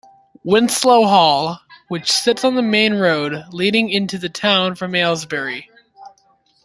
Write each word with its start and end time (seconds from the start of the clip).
Winslow 0.43 1.03
Hall, 1.05 1.59
which 1.87 2.11
sits 2.11 2.43
on 2.43 2.55
the 2.55 2.63
main 2.63 2.95
road 2.95 3.43
leading 3.51 3.91
into 3.91 4.17
the 4.17 4.29
town 4.29 4.73
from 4.73 4.95
Aylesbury. 4.95 5.69